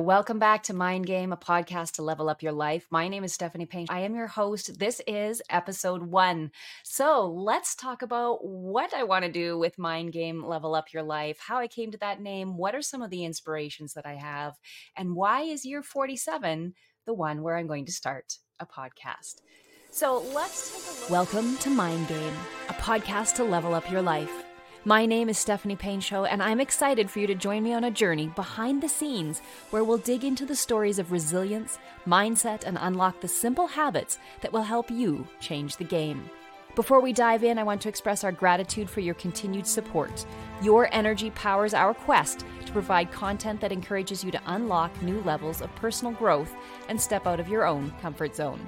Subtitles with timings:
[0.00, 2.86] Welcome back to Mind Game, a podcast to level up your life.
[2.90, 3.90] My name is Stephanie Painchaud.
[3.90, 4.78] I am your host.
[4.78, 6.52] This is episode one.
[6.82, 11.02] So let's talk about what I want to do with Mind Game, Level Up Your
[11.02, 14.14] Life, how I came to that name, what are some of the inspirations that I
[14.14, 14.54] have,
[14.96, 16.72] and why is year 47
[17.04, 19.42] the one where I'm going to start a podcast.
[19.90, 21.10] So let's take a look.
[21.10, 22.34] Welcome to Mind Game,
[22.70, 24.49] a podcast to level up your life.
[24.86, 27.90] My name is Stephanie Painchaud, and I'm excited for you to join me on a
[27.90, 33.20] journey behind the scenes where we'll dig into the stories of resilience, mindset, and unlock
[33.20, 36.30] the simple habits that will help you change the game.
[36.76, 40.24] Before we dive in, I want to express our gratitude for your continued support.
[40.62, 45.60] Your energy powers our quest to provide content that encourages you to unlock new levels
[45.60, 46.54] of personal growth
[46.88, 48.66] and step out of your own comfort zone.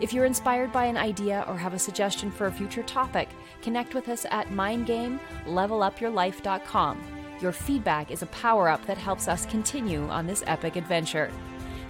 [0.00, 3.28] If you're inspired by an idea or have a suggestion for a future topic,
[3.64, 7.02] connect with us at mindgamelevelupyourlife.com.
[7.40, 11.30] Your feedback is a power up that helps us continue on this epic adventure.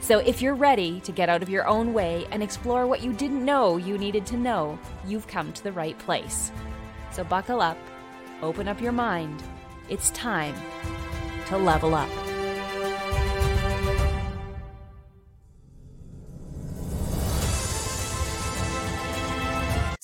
[0.00, 3.12] So, if you're ready to get out of your own way and explore what you
[3.12, 6.52] didn't know you needed to know, you've come to the right place.
[7.11, 7.78] So, buckle up,
[8.42, 9.42] open up your mind.
[9.89, 10.55] It's time
[11.48, 12.33] to level up.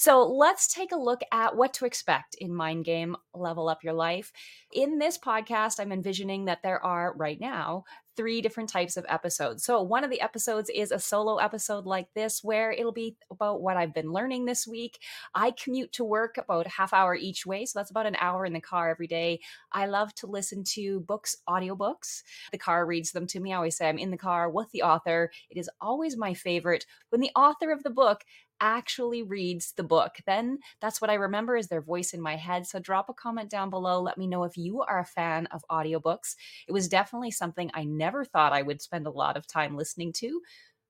[0.00, 3.92] So let's take a look at what to expect in Mind Game Level Up Your
[3.92, 4.32] Life.
[4.72, 7.84] In this podcast, I'm envisioning that there are right now
[8.16, 9.62] three different types of episodes.
[9.62, 13.60] So, one of the episodes is a solo episode like this, where it'll be about
[13.60, 14.98] what I've been learning this week.
[15.34, 17.66] I commute to work about a half hour each way.
[17.66, 19.40] So, that's about an hour in the car every day.
[19.70, 22.22] I love to listen to books, audiobooks.
[22.52, 23.52] The car reads them to me.
[23.52, 25.30] I always say I'm in the car with the author.
[25.50, 28.22] It is always my favorite when the author of the book
[28.60, 30.16] actually reads the book.
[30.26, 32.66] Then that's what I remember is their voice in my head.
[32.66, 34.00] So drop a comment down below.
[34.00, 36.34] Let me know if you are a fan of audiobooks.
[36.68, 40.12] It was definitely something I never thought I would spend a lot of time listening
[40.14, 40.40] to.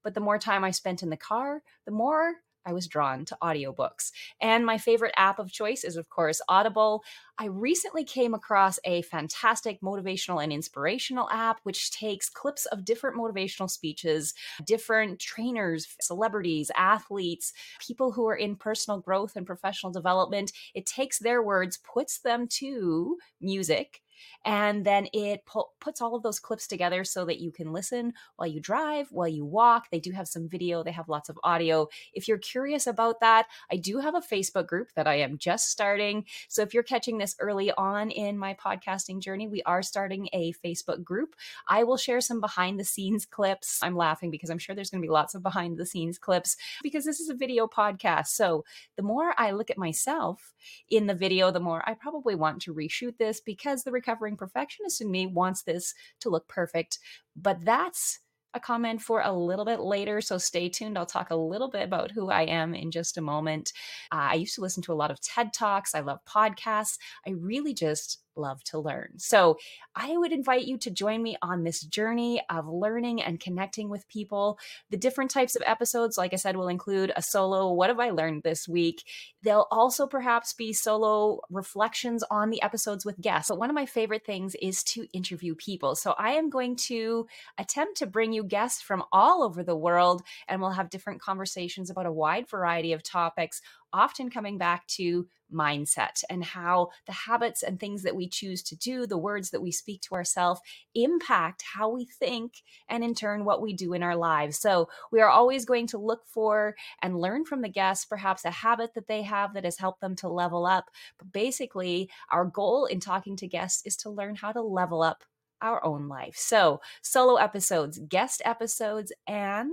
[0.02, 2.34] But the more time I spent in the car, the more
[2.66, 4.12] I was drawn to audiobooks.
[4.40, 7.02] And my favorite app of choice is, of course, Audible.
[7.38, 13.16] I recently came across a fantastic motivational and inspirational app, which takes clips of different
[13.16, 20.52] motivational speeches, different trainers, celebrities, athletes, people who are in personal growth and professional development.
[20.74, 24.02] It takes their words, puts them to music
[24.44, 28.12] and then it pu- puts all of those clips together so that you can listen
[28.36, 29.90] while you drive, while you walk.
[29.90, 31.88] They do have some video, they have lots of audio.
[32.14, 35.70] If you're curious about that, I do have a Facebook group that I am just
[35.70, 36.24] starting.
[36.48, 40.52] So if you're catching this early on in my podcasting journey, we are starting a
[40.64, 41.34] Facebook group.
[41.68, 43.80] I will share some behind the scenes clips.
[43.82, 46.56] I'm laughing because I'm sure there's going to be lots of behind the scenes clips
[46.82, 48.28] because this is a video podcast.
[48.28, 48.64] So
[48.96, 50.54] the more I look at myself
[50.88, 55.00] in the video, the more I probably want to reshoot this because the recovering perfectionist
[55.00, 56.98] in me wants this to look perfect.
[57.36, 58.18] But that's
[58.54, 60.20] a comment for a little bit later.
[60.20, 60.98] So stay tuned.
[60.98, 63.72] I'll talk a little bit about who I am in just a moment.
[64.10, 65.94] Uh, I used to listen to a lot of TED Talks.
[65.94, 66.98] I love podcasts.
[67.24, 69.12] I really just love to learn.
[69.18, 69.58] So
[69.94, 74.08] I would invite you to join me on this journey of learning and connecting with
[74.08, 74.58] people.
[74.90, 78.10] The different types of episodes, like I said, will include a solo, what have I
[78.10, 79.04] learned this week?
[79.42, 83.50] There'll also perhaps be solo reflections on the episodes with guests.
[83.50, 85.94] But one of my favorite things is to interview people.
[85.94, 87.26] So I am going to
[87.58, 91.90] attempt to bring you guests from all over the world, and we'll have different conversations
[91.90, 93.60] about a wide variety of topics
[93.92, 98.76] often coming back to mindset and how the habits and things that we choose to
[98.76, 100.60] do, the words that we speak to ourselves,
[100.94, 104.58] impact how we think and in turn what we do in our lives.
[104.58, 108.50] So we are always going to look for and learn from the guests, perhaps a
[108.50, 110.90] habit that they have that has helped them to level up.
[111.18, 115.24] But basically, our goal in talking to guests is to learn how to level up
[115.62, 116.36] our own life.
[116.36, 119.72] So, solo episodes, guest episodes, and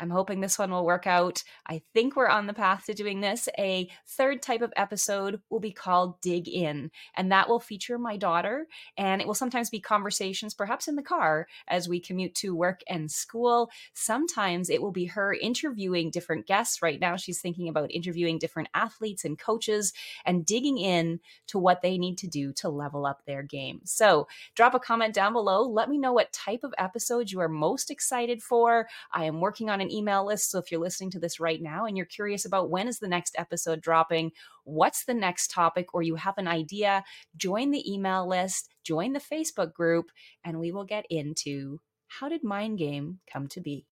[0.00, 1.44] I'm hoping this one will work out.
[1.66, 3.48] I think we're on the path to doing this.
[3.58, 8.16] A third type of episode will be called Dig In, and that will feature my
[8.16, 8.66] daughter.
[8.96, 12.80] And it will sometimes be conversations, perhaps in the car as we commute to work
[12.88, 13.70] and school.
[13.92, 16.80] Sometimes it will be her interviewing different guests.
[16.80, 19.92] Right now, she's thinking about interviewing different athletes and coaches
[20.24, 23.80] and digging in to what they need to do to level up their game.
[23.84, 25.62] So drop a comment down below.
[25.62, 28.88] Let me know what type of episode you are most excited for.
[29.12, 30.50] I am working on an email list.
[30.50, 33.08] So if you're listening to this right now and you're curious about when is the
[33.08, 34.32] next episode dropping,
[34.64, 37.04] what's the next topic, or you have an idea,
[37.36, 40.10] join the email list, join the Facebook group,
[40.44, 43.86] and we will get into how did Mind Game come to be?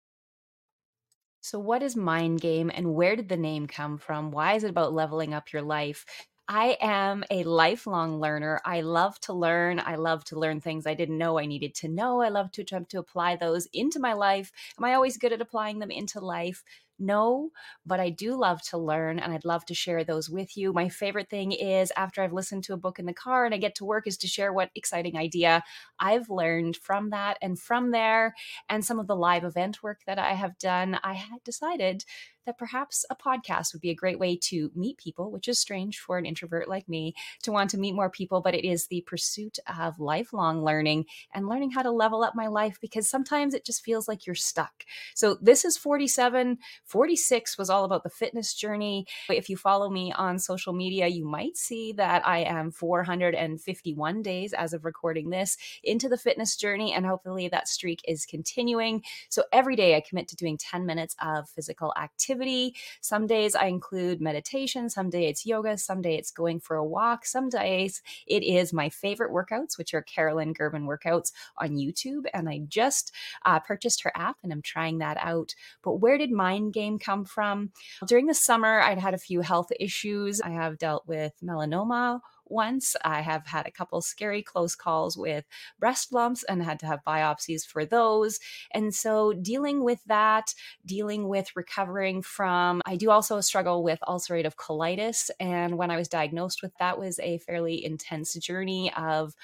[1.41, 4.33] So, what is Mind Game and where did the name come from?
[4.33, 6.05] Why is it about leveling up your life?
[6.51, 8.61] I am a lifelong learner.
[8.65, 9.81] I love to learn.
[9.81, 12.23] I love to learn things I didn't know I needed to know.
[12.23, 14.51] I love to attempt to apply those into my life.
[14.79, 16.65] Am I always good at applying them into life?
[16.99, 17.51] No,
[17.87, 20.73] but I do love to learn and I'd love to share those with you.
[20.73, 23.59] My favorite thing is after I've listened to a book in the car and I
[23.59, 25.63] get to work is to share what exciting idea
[26.01, 27.39] I've learned from that.
[27.41, 28.35] And from there,
[28.69, 32.05] and some of the live event work that I have done, I had decided
[32.49, 35.99] that perhaps a podcast would be a great way to meet people, which is strange
[35.99, 39.03] for an introvert like me to want to meet more people, but it is the
[39.07, 41.05] pursuit of lifelong learning
[41.35, 44.35] and learning how to level up my life because sometimes it just feels like you're
[44.35, 44.85] stuck.
[45.15, 46.57] So this is 47.
[46.89, 49.07] 46 was all about the fitness journey.
[49.29, 54.53] If you follow me on social media, you might see that I am 451 days
[54.55, 59.03] as of recording this into the fitness journey, and hopefully that streak is continuing.
[59.29, 62.75] So every day I commit to doing 10 minutes of physical activity.
[63.03, 66.85] Some days I include meditation, some days it's yoga, some days it's going for a
[66.85, 72.25] walk, some days it is my favorite workouts, which are Caroline Girvan workouts on YouTube.
[72.33, 73.13] And I just
[73.45, 75.55] uh, purchased her app and I'm trying that out.
[75.83, 77.73] But where did Mind Game come from?
[78.07, 80.41] During the summer, I'd had a few health issues.
[80.41, 82.97] I have dealt with melanoma once.
[83.05, 85.45] I have had a couple scary close calls with
[85.79, 88.41] breast lumps and had to have biopsies for those.
[88.73, 90.55] And so dealing with that,
[90.85, 95.31] dealing with recovering from, I do also struggle with ulcerative colitis.
[95.41, 99.35] And when I was diagnosed with that was a fairly intense journey of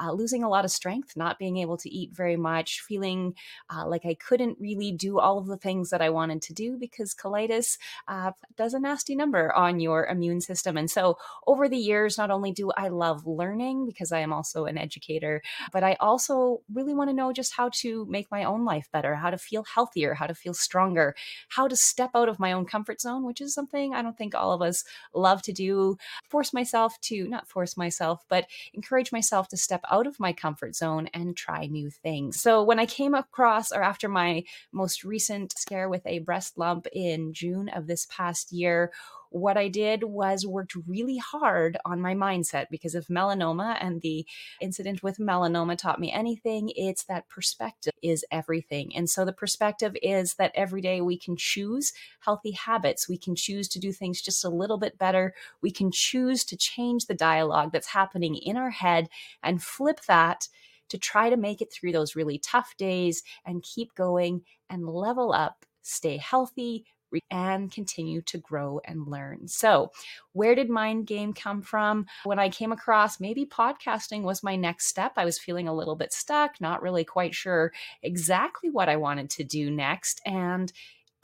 [0.00, 3.34] uh, losing a lot of strength, not being able to eat very much, feeling
[3.74, 6.76] uh, like I couldn't really do all of the things that I wanted to do
[6.76, 7.78] because colitis
[8.08, 10.76] uh, does a nasty number on your immune system.
[10.76, 14.64] And so over the years, not only do I love learning because I am also
[14.64, 15.42] an educator,
[15.72, 19.14] but I also really want to know just how to make my own life better,
[19.14, 21.14] how to feel healthier, how to feel stronger,
[21.48, 24.34] how to step out of my own comfort zone, which is something I don't think
[24.34, 24.84] all of us
[25.14, 25.96] love to do.
[26.28, 30.76] Force myself to, not force myself, but encourage myself to step out of my comfort
[30.76, 32.40] zone and try new things.
[32.40, 36.86] So when I came across, or after my most recent scare with a breast lump
[36.92, 38.92] in June of this past year,
[39.34, 44.24] what I did was worked really hard on my mindset because if melanoma and the
[44.60, 46.70] incident with melanoma taught me anything.
[46.76, 48.94] It's that perspective is everything.
[48.94, 53.08] And so the perspective is that every day we can choose healthy habits.
[53.08, 55.34] We can choose to do things just a little bit better.
[55.60, 59.08] We can choose to change the dialogue that's happening in our head
[59.42, 60.48] and flip that
[60.90, 65.32] to try to make it through those really tough days and keep going and level
[65.32, 66.84] up, stay healthy,
[67.30, 69.48] and continue to grow and learn.
[69.48, 69.90] So,
[70.32, 72.06] where did Mind Game come from?
[72.24, 75.96] When I came across maybe podcasting was my next step, I was feeling a little
[75.96, 77.72] bit stuck, not really quite sure
[78.02, 80.20] exactly what I wanted to do next.
[80.24, 80.72] And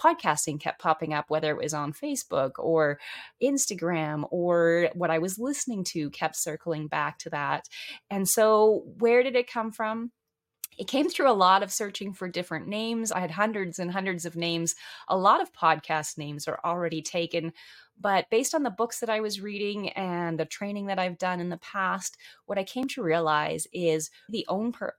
[0.01, 2.99] podcasting kept popping up, whether it was on Facebook or
[3.43, 7.69] Instagram or what I was listening to kept circling back to that.
[8.11, 10.13] And so, where did it come from?
[10.81, 13.13] It came through a lot of searching for different names.
[13.13, 14.75] I had hundreds and hundreds of names.
[15.09, 17.53] A lot of podcast names are already taken.
[18.01, 21.39] But based on the books that I was reading and the training that I've done
[21.39, 22.17] in the past,
[22.47, 24.95] what I came to realize is the own per-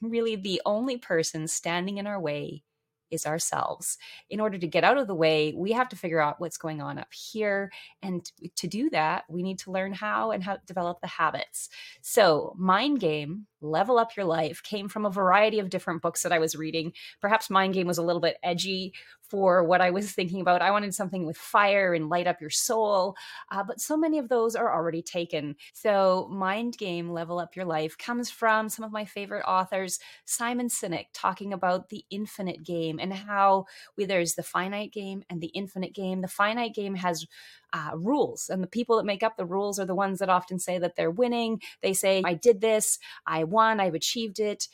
[0.00, 2.64] really the only person standing in our way
[3.12, 3.98] is ourselves.
[4.30, 6.80] In order to get out of the way, we have to figure out what's going
[6.80, 7.70] on up here.
[8.02, 11.68] And to do that, we need to learn how and how to develop the habits.
[12.02, 16.32] So, Mind Game, Level Up Your Life, came from a variety of different books that
[16.32, 16.92] I was reading.
[17.20, 18.94] Perhaps Mind Game was a little bit edgy
[19.30, 20.60] for what I was thinking about.
[20.60, 23.14] I wanted something with fire and light up your soul,
[23.52, 25.54] uh, but so many of those are already taken.
[25.72, 30.68] So, Mind Game, Level Up Your Life comes from some of my favorite authors, Simon
[30.68, 35.48] Sinek, talking about the infinite game and how we, there's the finite game and the
[35.48, 36.20] infinite game.
[36.20, 37.26] The finite game has
[37.72, 40.58] uh, rules, and the people that make up the rules are the ones that often
[40.58, 41.60] say that they're winning.
[41.82, 44.68] They say, I did this, I won, I've achieved it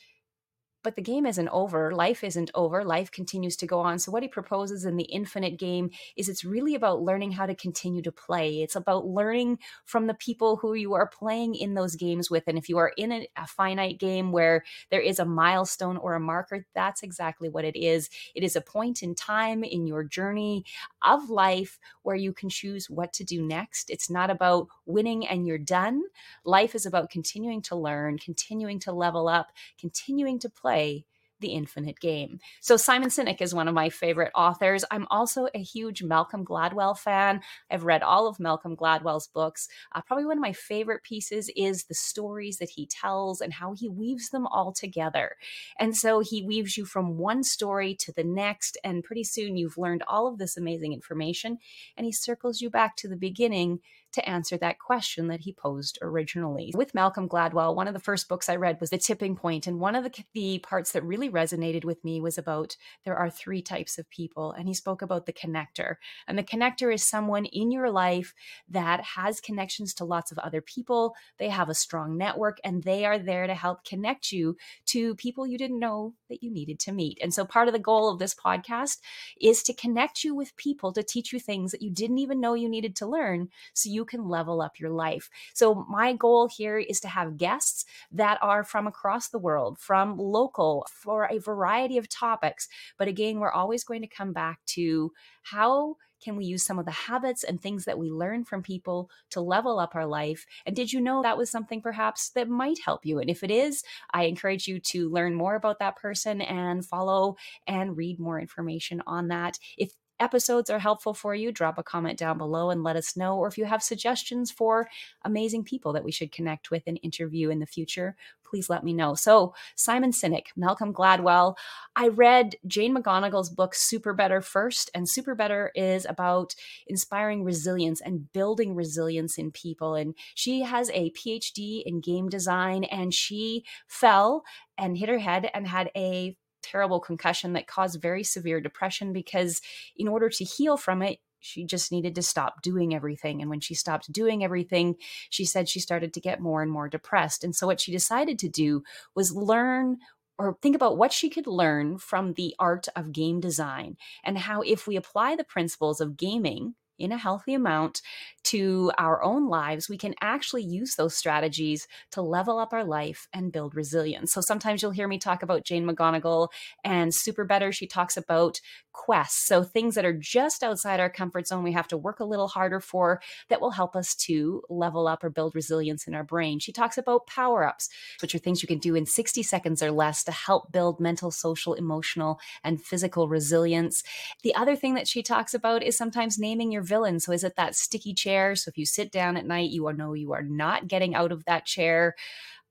[0.83, 1.91] but the game isn't over.
[1.93, 2.83] Life isn't over.
[2.83, 3.99] Life continues to go on.
[3.99, 7.55] So, what he proposes in the infinite game is it's really about learning how to
[7.55, 8.61] continue to play.
[8.61, 12.43] It's about learning from the people who you are playing in those games with.
[12.47, 16.13] And if you are in a, a finite game where there is a milestone or
[16.13, 18.09] a marker, that's exactly what it is.
[18.35, 20.63] It is a point in time in your journey
[21.01, 23.89] of life where you can choose what to do next.
[23.89, 26.03] It's not about winning and you're done.
[26.45, 31.05] Life is about continuing to learn, continuing to level up, continuing to play play
[31.39, 32.39] the infinite game.
[32.61, 34.83] So Simon Sinek is one of my favorite authors.
[34.89, 37.41] I'm also a huge Malcolm Gladwell fan.
[37.69, 39.67] I've read all of Malcolm Gladwell's books.
[39.93, 43.73] Uh, probably one of my favorite pieces is the stories that he tells and how
[43.73, 45.35] he weaves them all together.
[45.79, 49.77] And so he weaves you from one story to the next and pretty soon you've
[49.77, 51.59] learned all of this amazing information
[51.95, 53.79] and he circles you back to the beginning
[54.17, 56.73] to answer that question that he posed originally.
[56.75, 59.79] With Malcolm Gladwell, one of the first books I read was The Tipping Point, and
[59.79, 63.61] one of the, the parts that really resonated with me was about there are three
[63.61, 65.97] types of people, and he spoke about the connector.
[66.27, 68.33] And the connector is someone in your life
[68.67, 73.05] that has connections to lots of other people, they have a strong network, and they
[73.05, 74.57] are there to help connect you
[74.87, 77.19] to people you didn't know that you needed to meet.
[77.21, 78.97] And so part of the goal of this podcast
[79.39, 82.55] is to connect you with people to teach you things that you didn't even know
[82.55, 85.29] you needed to learn so you can level up your life.
[85.53, 90.17] So my goal here is to have guests that are from across the world, from
[90.17, 92.67] local for a variety of topics.
[92.97, 95.11] But again, we're always going to come back to
[95.43, 99.09] how can we use some of the habits and things that we learn from people
[99.31, 100.45] to level up our life?
[100.65, 103.19] And did you know that was something perhaps that might help you?
[103.19, 107.35] And if it is, I encourage you to learn more about that person and follow
[107.67, 109.59] and read more information on that.
[109.77, 113.37] If episodes are helpful for you, drop a comment down below and let us know.
[113.37, 114.87] Or if you have suggestions for
[115.23, 118.15] amazing people that we should connect with and interview in the future,
[118.49, 119.13] please let me know.
[119.13, 121.55] So, Simon Sinek, Malcolm Gladwell.
[121.95, 126.55] I read Jane McGonigal's book Super Better first, and Super Better is about
[126.87, 129.95] inspiring resilience and building resilience in people.
[129.95, 134.43] And she has a PhD in game design, and she fell
[134.77, 136.37] and hit her head and had a
[136.69, 139.61] terrible concussion that caused very severe depression because
[139.95, 143.41] in order to heal from it she just needed to stop doing everything.
[143.41, 144.95] And when she stopped doing everything,
[145.29, 147.43] she said she started to get more and more depressed.
[147.43, 148.83] And so, what she decided to do
[149.15, 149.97] was learn
[150.37, 154.61] or think about what she could learn from the art of game design and how,
[154.61, 158.01] if we apply the principles of gaming in a healthy amount
[158.45, 163.27] to our own lives, we can actually use those strategies to level up our life
[163.33, 164.31] and build resilience.
[164.31, 166.49] So sometimes you'll hear me talk about Jane McGonigal
[166.83, 167.71] and Super Better.
[167.71, 168.61] She talks about
[168.93, 169.47] quests.
[169.47, 172.47] So things that are just outside our comfort zone, we have to work a little
[172.47, 176.59] harder for that will help us to level up or build resilience in our brain.
[176.59, 177.89] She talks about power ups,
[178.21, 181.31] which are things you can do in 60 seconds or less to help build mental,
[181.31, 184.03] social, emotional, and physical resilience.
[184.41, 187.19] The other thing that she talks about is sometimes naming your villain.
[187.19, 188.55] So is it that sticky chair?
[188.55, 191.31] So if you sit down at night, you will know you are not getting out
[191.31, 192.15] of that chair.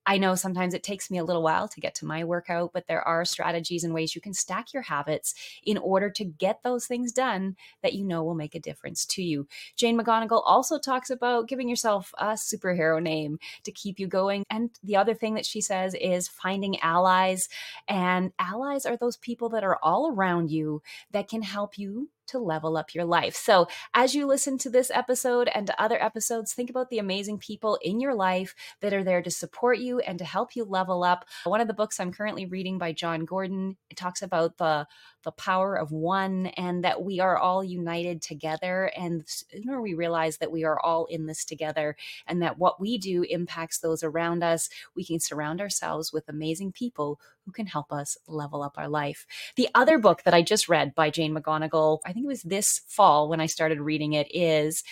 [0.06, 2.86] I know sometimes it takes me a little while to get to my workout, but
[2.86, 6.86] there are strategies and ways you can stack your habits in order to get those
[6.86, 9.48] things done that you know will make a difference to you.
[9.76, 14.44] Jane McGonigal also talks about giving yourself a superhero name to keep you going.
[14.48, 17.48] And the other thing that she says is finding allies.
[17.88, 22.38] And allies are those people that are all around you that can help you to
[22.38, 23.34] level up your life.
[23.34, 27.38] So, as you listen to this episode and to other episodes, think about the amazing
[27.38, 31.04] people in your life that are there to support you and to help you level
[31.04, 31.24] up.
[31.44, 34.86] One of the books I'm currently reading by Jon Gordon it talks about the
[35.26, 40.36] the power of one and that we are all united together and sooner we realize
[40.38, 41.96] that we are all in this together
[42.28, 46.70] and that what we do impacts those around us, we can surround ourselves with amazing
[46.70, 49.26] people who can help us level up our life.
[49.56, 52.82] The other book that I just read by Jane McGonigal, I think it was this
[52.86, 54.84] fall when I started reading it, is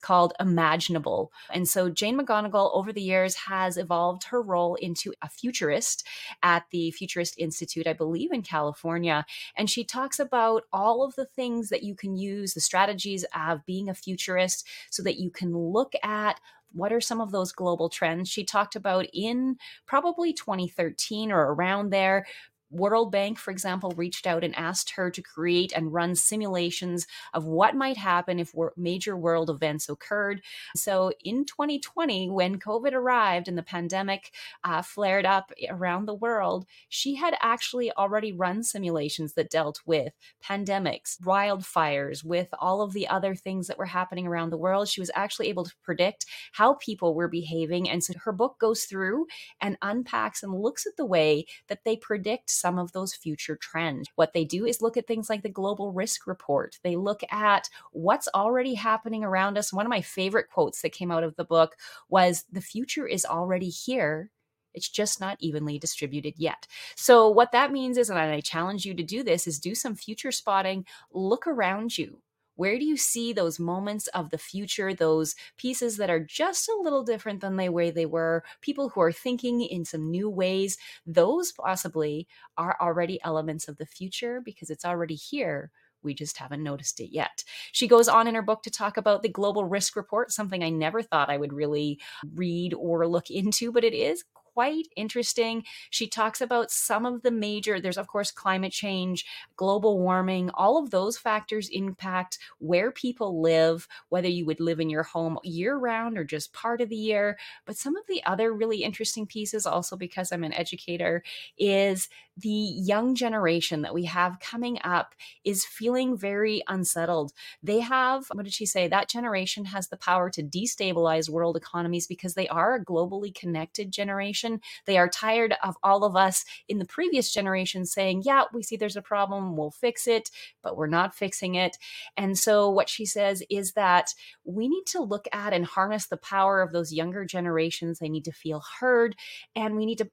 [0.00, 1.32] called Imaginable.
[1.52, 6.06] And so Jane McGonigal over the years has evolved her role into a futurist
[6.42, 9.24] at the Futurist Institute, I believe in California.
[9.56, 13.64] And she talks about all of the things that you can use, the strategies of
[13.66, 16.40] being a futurist, so that you can look at
[16.72, 21.90] what are some of those global trends she talked about in probably 2013 or around
[21.90, 22.26] there
[22.70, 27.44] World Bank, for example, reached out and asked her to create and run simulations of
[27.44, 30.42] what might happen if major world events occurred.
[30.74, 34.32] So in 2020, when COVID arrived and the pandemic
[34.64, 40.12] uh, flared up around the world, she had actually already run simulations that dealt with
[40.44, 44.88] pandemics, wildfires, with all of the other things that were happening around the world.
[44.88, 47.88] She was actually able to predict how people were behaving.
[47.88, 49.26] And so her book goes through
[49.60, 54.08] and unpacks and looks at the way that they predict some of those future trends.
[54.16, 56.78] What they do is look at things like the Global Risk Report.
[56.82, 59.72] They look at what's already happening around us.
[59.72, 61.76] One of my favorite quotes that came out of the book
[62.08, 64.30] was The future is already here.
[64.74, 66.66] It's just not evenly distributed yet.
[66.94, 69.94] So, what that means is, and I challenge you to do this, is do some
[69.94, 72.20] future spotting, look around you.
[72.56, 76.78] Where do you see those moments of the future, those pieces that are just a
[76.82, 80.78] little different than the way they were, people who are thinking in some new ways?
[81.06, 85.70] Those possibly are already elements of the future because it's already here.
[86.02, 87.42] We just haven't noticed it yet.
[87.72, 90.68] She goes on in her book to talk about the global risk report, something I
[90.70, 92.00] never thought I would really
[92.34, 94.24] read or look into, but it is
[94.56, 95.62] quite interesting.
[95.90, 100.78] She talks about some of the major, there's of course climate change, global warming, all
[100.82, 105.76] of those factors impact where people live, whether you would live in your home year
[105.76, 107.36] round or just part of the year.
[107.66, 111.22] But some of the other really interesting pieces, also because I'm an educator,
[111.58, 112.08] is
[112.38, 117.32] the young generation that we have coming up is feeling very unsettled.
[117.62, 118.88] They have, what did she say?
[118.88, 123.90] That generation has the power to destabilize world economies because they are a globally connected
[123.90, 124.45] generation.
[124.86, 128.76] They are tired of all of us in the previous generation saying, yeah, we see
[128.76, 130.30] there's a problem, we'll fix it,
[130.62, 131.76] but we're not fixing it.
[132.16, 136.16] And so what she says is that we need to look at and harness the
[136.16, 137.98] power of those younger generations.
[137.98, 139.16] They need to feel heard
[139.54, 140.10] and we need to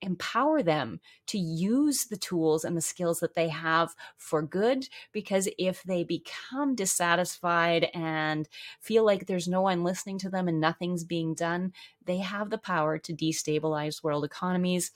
[0.00, 4.88] empower them to use the tools and the skills that they have for good.
[5.12, 8.48] Because if they become dissatisfied and
[8.80, 11.72] feel like there's no one listening to them and nothing's being done,
[12.04, 14.90] they have the power to destabilize world economies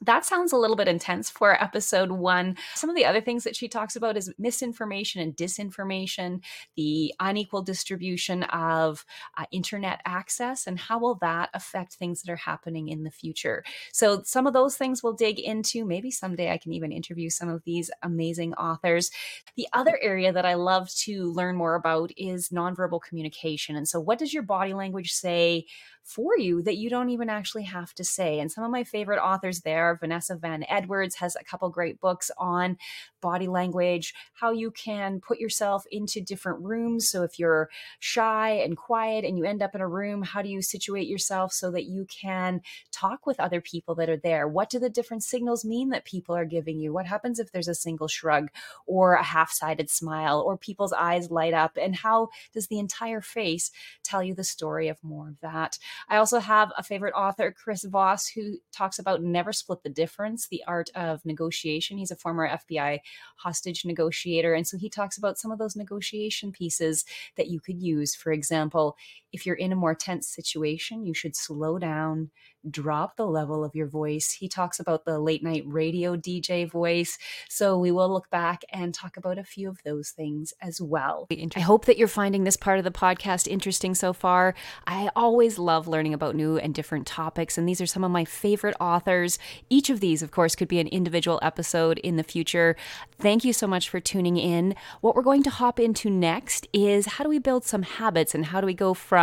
[0.00, 2.56] that sounds a little bit intense for episode one.
[2.74, 6.40] Some of the other things that she talks about is misinformation and disinformation,
[6.76, 9.04] the unequal distribution of
[9.36, 13.64] uh, internet access, and how will that affect things that are happening in the future.
[13.92, 15.84] So, some of those things we'll dig into.
[15.84, 19.10] Maybe someday I can even interview some of these amazing authors.
[19.56, 23.74] The other area that I love to learn more about is nonverbal communication.
[23.74, 25.66] And so, what does your body language say?
[26.08, 28.40] For you that you don't even actually have to say.
[28.40, 32.30] And some of my favorite authors there, Vanessa Van Edwards has a couple great books
[32.38, 32.78] on
[33.20, 37.10] body language, how you can put yourself into different rooms.
[37.10, 40.48] So if you're shy and quiet and you end up in a room, how do
[40.48, 44.48] you situate yourself so that you can talk with other people that are there?
[44.48, 46.90] What do the different signals mean that people are giving you?
[46.90, 48.48] What happens if there's a single shrug
[48.86, 51.76] or a half sided smile or people's eyes light up?
[51.78, 53.70] And how does the entire face
[54.02, 55.78] tell you the story of more of that?
[56.08, 60.48] I also have a favorite author, Chris Voss, who talks about Never Split the Difference,
[60.48, 61.98] the art of negotiation.
[61.98, 63.00] He's a former FBI
[63.36, 64.54] hostage negotiator.
[64.54, 67.04] And so he talks about some of those negotiation pieces
[67.36, 68.14] that you could use.
[68.14, 68.96] For example,
[69.32, 72.30] if you're in a more tense situation, you should slow down,
[72.68, 74.32] drop the level of your voice.
[74.32, 77.18] He talks about the late night radio DJ voice.
[77.48, 81.26] So we will look back and talk about a few of those things as well.
[81.56, 84.54] I hope that you're finding this part of the podcast interesting so far.
[84.86, 88.24] I always love learning about new and different topics, and these are some of my
[88.24, 89.38] favorite authors.
[89.68, 92.76] Each of these, of course, could be an individual episode in the future.
[93.18, 94.74] Thank you so much for tuning in.
[95.00, 98.46] What we're going to hop into next is how do we build some habits and
[98.46, 99.17] how do we go from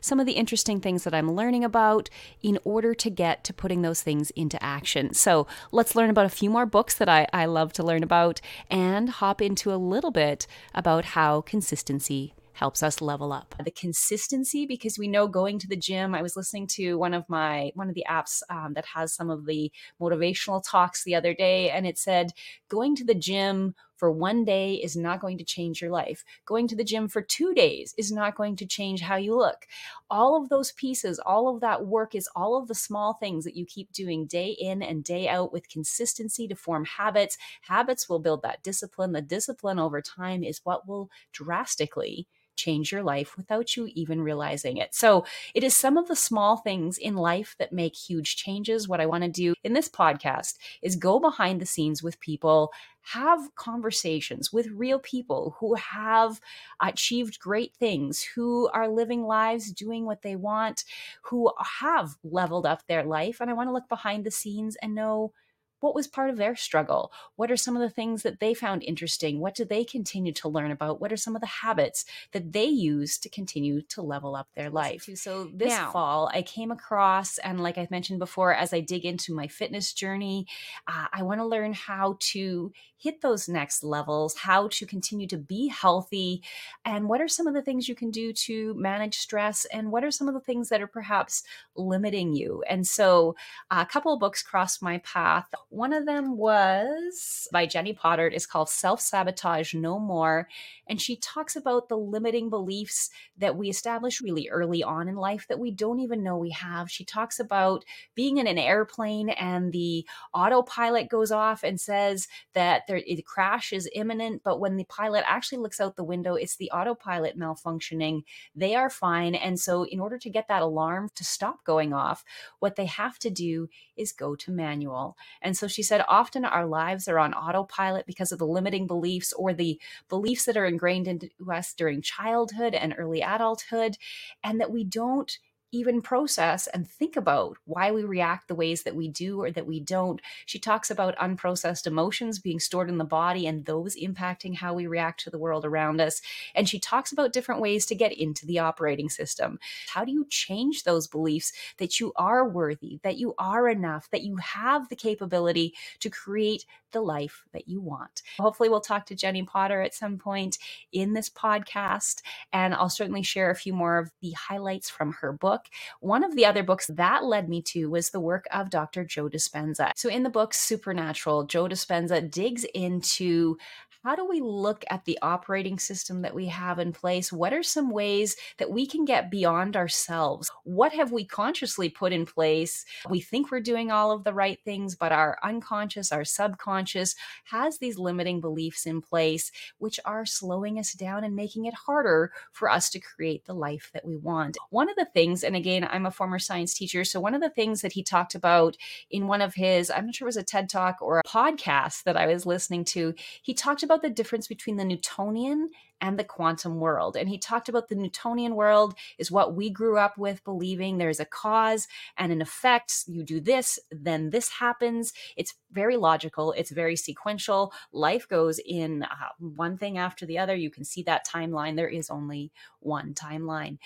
[0.00, 2.08] some of the interesting things that I'm learning about
[2.42, 5.12] in order order to get to putting those things into action.
[5.12, 8.40] So let's learn about a few more books that I, I love to learn about
[8.70, 14.64] and hop into a little bit about how consistency helps us level up the consistency
[14.64, 17.90] because we know going to the gym i was listening to one of my one
[17.90, 21.86] of the apps um, that has some of the motivational talks the other day and
[21.86, 22.30] it said
[22.70, 26.24] going to the gym for one day is not going to change your life.
[26.44, 29.66] Going to the gym for two days is not going to change how you look.
[30.10, 33.56] All of those pieces, all of that work is all of the small things that
[33.56, 37.38] you keep doing day in and day out with consistency to form habits.
[37.62, 39.12] Habits will build that discipline.
[39.12, 44.76] The discipline over time is what will drastically change your life without you even realizing
[44.78, 44.94] it.
[44.94, 48.88] So, it is some of the small things in life that make huge changes.
[48.88, 52.72] What I want to do in this podcast is go behind the scenes with people,
[53.12, 56.40] have conversations with real people who have
[56.80, 60.84] achieved great things, who are living lives doing what they want,
[61.22, 63.40] who have leveled up their life.
[63.40, 65.32] And I want to look behind the scenes and know
[65.80, 67.12] what was part of their struggle?
[67.36, 69.40] What are some of the things that they found interesting?
[69.40, 71.00] What do they continue to learn about?
[71.00, 74.70] What are some of the habits that they use to continue to level up their
[74.70, 75.08] life?
[75.14, 79.04] So this now, fall, I came across, and like I've mentioned before, as I dig
[79.04, 80.46] into my fitness journey,
[80.86, 85.36] uh, I want to learn how to hit those next levels, how to continue to
[85.36, 86.42] be healthy,
[86.84, 90.04] and what are some of the things you can do to manage stress, and what
[90.04, 91.42] are some of the things that are perhaps
[91.76, 92.62] limiting you.
[92.68, 93.36] And so,
[93.70, 95.52] a couple of books crossed my path.
[95.76, 98.28] One of them was by Jenny Potter.
[98.28, 100.48] It's called Self Sabotage No More.
[100.86, 105.46] And she talks about the limiting beliefs that we establish really early on in life
[105.48, 106.90] that we don't even know we have.
[106.90, 107.84] She talks about
[108.14, 113.74] being in an airplane and the autopilot goes off and says that there, the crash
[113.74, 114.42] is imminent.
[114.42, 118.22] But when the pilot actually looks out the window, it's the autopilot malfunctioning.
[118.54, 119.34] They are fine.
[119.34, 122.24] And so, in order to get that alarm to stop going off,
[122.60, 125.18] what they have to do is go to manual.
[125.42, 129.32] And so she said, often our lives are on autopilot because of the limiting beliefs
[129.32, 133.96] or the beliefs that are ingrained into us during childhood and early adulthood,
[134.42, 135.38] and that we don't
[135.76, 139.66] even process and think about why we react the ways that we do or that
[139.66, 140.20] we don't.
[140.46, 144.86] She talks about unprocessed emotions being stored in the body and those impacting how we
[144.86, 146.22] react to the world around us.
[146.54, 149.58] And she talks about different ways to get into the operating system.
[149.88, 154.22] How do you change those beliefs that you are worthy, that you are enough, that
[154.22, 158.22] you have the capability to create the life that you want?
[158.38, 160.58] Hopefully, we'll talk to Jenny Potter at some point
[160.92, 165.32] in this podcast, and I'll certainly share a few more of the highlights from her
[165.32, 165.65] book.
[166.00, 169.04] One of the other books that led me to was the work of Dr.
[169.04, 169.92] Joe Dispenza.
[169.96, 173.56] So, in the book Supernatural, Joe Dispenza digs into
[174.06, 177.32] how do we look at the operating system that we have in place?
[177.32, 180.48] What are some ways that we can get beyond ourselves?
[180.62, 182.84] What have we consciously put in place?
[183.10, 187.16] We think we're doing all of the right things, but our unconscious, our subconscious
[187.46, 192.30] has these limiting beliefs in place, which are slowing us down and making it harder
[192.52, 194.56] for us to create the life that we want.
[194.70, 197.50] One of the things, and again, I'm a former science teacher, so one of the
[197.50, 198.76] things that he talked about
[199.10, 202.04] in one of his, I'm not sure it was a TED talk or a podcast
[202.04, 205.70] that I was listening to, he talked about about the difference between the Newtonian
[206.02, 207.16] and the quantum world.
[207.16, 211.20] And he talked about the Newtonian world is what we grew up with believing there's
[211.20, 213.04] a cause and an effect.
[213.06, 215.14] You do this, then this happens.
[215.36, 217.72] It's very logical, it's very sequential.
[217.92, 220.54] Life goes in uh, one thing after the other.
[220.54, 221.76] You can see that timeline.
[221.76, 223.78] There is only one timeline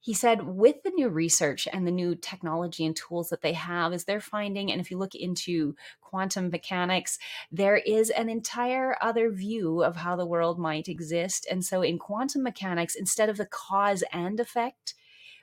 [0.00, 3.92] he said with the new research and the new technology and tools that they have
[3.92, 7.18] is they're finding and if you look into quantum mechanics
[7.52, 11.46] there is an entire other view of how the world might exist.
[11.50, 14.94] And so in quantum mechanics instead of the cause and effect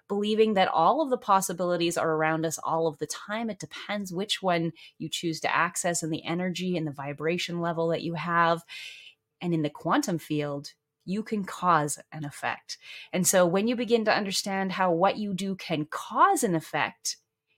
[0.08, 4.14] believing that all of the possibilities are around us all of the time it depends
[4.14, 8.14] which one you choose to access and the energy and the vibration level that you
[8.14, 8.64] have.
[9.42, 10.74] And in the quantum field
[11.08, 12.78] you can cause an effect.
[13.14, 17.18] And so when you begin to understand how what you do can cause an effect,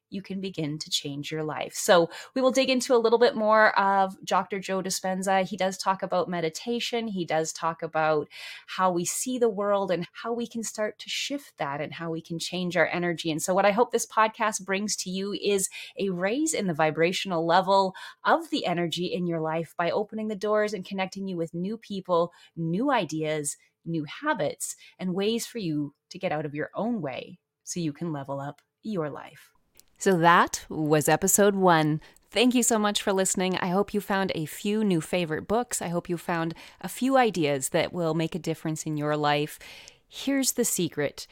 [0.09, 1.73] you can begin to change your life.
[1.73, 4.59] So, we will dig into a little bit more of Dr.
[4.59, 5.47] Joe Dispenza.
[5.47, 8.27] He does talk about meditation, he does talk about
[8.67, 12.11] how we see the world and how we can start to shift that and how
[12.11, 13.31] we can change our energy.
[13.31, 16.73] And so, what I hope this podcast brings to you is a raise in the
[16.73, 21.37] vibrational level of the energy in your life by opening the doors and connecting you
[21.37, 26.55] with new people, new ideas, new habits, and ways for you to get out of
[26.55, 29.51] your own way so you can level up your life.
[29.99, 31.99] So that was episode one.
[32.31, 33.57] Thank you so much for listening.
[33.57, 35.81] I hope you found a few new favorite books.
[35.81, 39.59] I hope you found a few ideas that will make a difference in your life.
[40.07, 41.27] Here's the secret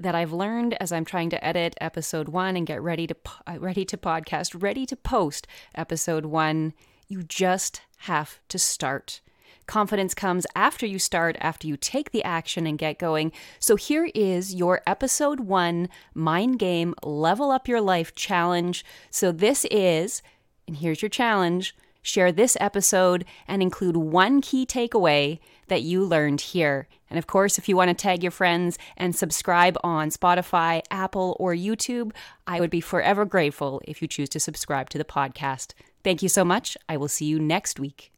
[0.00, 3.58] that I've learned as I'm trying to edit episode 1 and get ready to uh,
[3.58, 6.72] ready to podcast, ready to post episode 1.
[7.08, 9.20] You just have to start.
[9.66, 13.32] Confidence comes after you start, after you take the action and get going.
[13.58, 18.84] So here is your episode one mind game level up your life challenge.
[19.10, 20.22] So this is,
[20.66, 21.74] and here's your challenge
[22.06, 26.86] share this episode and include one key takeaway that you learned here.
[27.10, 31.36] And of course, if you want to tag your friends and subscribe on Spotify, Apple,
[31.40, 32.12] or YouTube,
[32.46, 35.74] I would be forever grateful if you choose to subscribe to the podcast.
[36.04, 36.76] Thank you so much.
[36.88, 38.15] I will see you next week.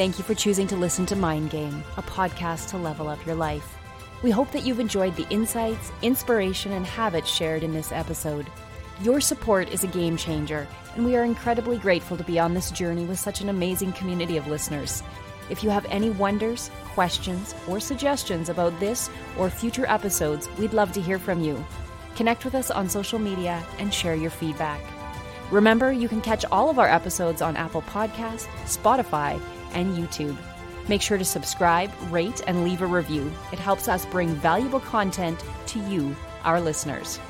[0.00, 3.34] Thank you for choosing to listen to Mind Game, a podcast to level up your
[3.34, 3.76] life.
[4.22, 8.46] We hope that you've enjoyed the insights, inspiration, and habits shared in this episode.
[9.02, 12.70] Your support is a game changer, and we are incredibly grateful to be on this
[12.70, 15.02] journey with such an amazing community of listeners.
[15.50, 20.92] If you have any wonders, questions, or suggestions about this or future episodes, we'd love
[20.92, 21.62] to hear from you.
[22.16, 24.80] Connect with us on social media and share your feedback.
[25.50, 29.38] Remember, you can catch all of our episodes on Apple Podcasts, Spotify,
[29.72, 30.36] and YouTube.
[30.88, 33.30] Make sure to subscribe, rate, and leave a review.
[33.52, 37.20] It helps us bring valuable content to you, our listeners.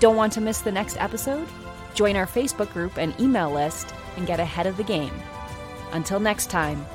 [0.00, 1.48] Don't want to miss the next episode?
[1.94, 5.12] Join our Facebook group and email list and get ahead of the game.
[5.92, 6.86] Until next time,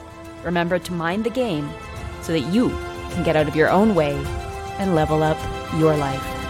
[0.44, 1.70] remember to mind the game
[2.22, 2.70] so that you
[3.12, 4.14] can get out of your own way
[4.80, 5.38] and level up
[5.80, 6.41] your life.